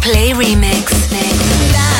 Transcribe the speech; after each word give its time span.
Play 0.00 0.32
Remix. 0.32 1.10
Mix. 1.10 1.93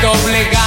doble 0.00 0.50
gas. 0.50 0.61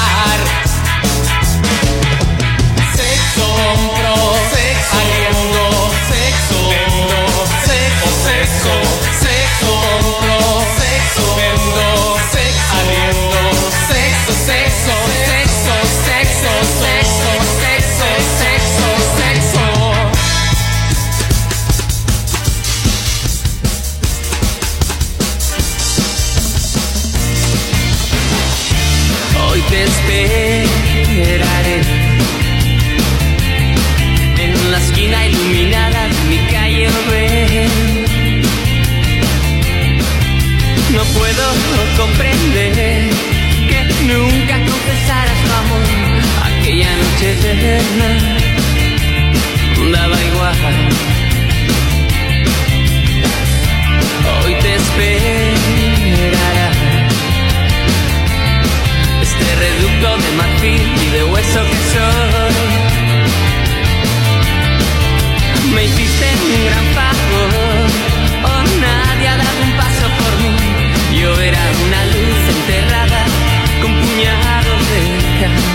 esperaré. 29.84 31.78
En 34.38 34.72
la 34.72 34.78
esquina 34.78 35.26
iluminada 35.28 36.08
de 36.08 36.24
mi 36.30 36.40
calle 36.52 36.88
ven. 37.10 38.06
No 40.94 41.04
puedo 41.18 41.46
comprender 41.98 43.10
que 43.70 43.80
nunca 44.04 44.56
confesaras 44.72 45.40
tu 45.46 45.52
amor 45.62 45.84
aquella 46.50 46.92
noche 46.98 47.32
eterna. 47.34 48.10
Daba 49.92 50.18
igual. 50.24 51.15
y 60.68 61.10
de 61.12 61.24
hueso 61.26 61.60
que 61.70 61.78
soy. 61.94 62.56
Me 65.74 65.84
hiciste 65.86 66.26
un 66.44 66.66
gran 66.66 66.86
favor, 66.98 67.50
oh 68.46 68.64
nadie 68.82 69.28
ha 69.28 69.38
dado 69.38 69.62
un 69.64 69.72
paso 69.78 70.08
por 70.20 70.34
mí. 70.42 70.56
Yo 71.20 71.40
era 71.40 71.64
una 71.86 72.06
luz 72.06 72.42
enterrada 72.58 73.26
con 73.82 73.92
puñados 73.94 74.82
de 74.92 75.02
cal. 75.42 75.75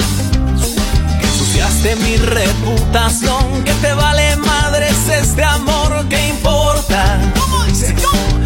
de 1.83 1.95
mi 1.95 2.17
reputación. 2.17 3.63
Que 3.63 3.73
te 3.73 3.93
vale 3.93 4.35
madres 4.37 5.07
este 5.07 5.43
amor 5.43 6.07
que 6.09 6.27
importa 6.29 7.19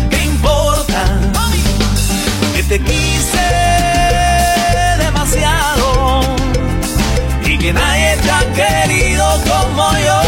que 0.10 0.24
importa 0.24 1.04
que 2.56 2.64
te 2.64 2.80
quise 2.80 3.48
demasiado 4.98 6.22
y 7.46 7.58
que 7.58 7.74
nadie 7.74 8.18
te 8.18 8.32
ha 8.32 8.44
querido 8.54 9.26
como 9.44 9.92
yo. 9.98 10.22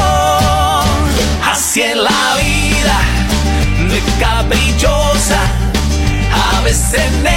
Así 1.52 1.82
es 1.82 1.96
la 1.96 2.36
vida 2.42 3.00
de 3.90 4.02
caprichosa 4.20 5.40
a 6.34 6.62
veces 6.62 7.12
me 7.24 7.37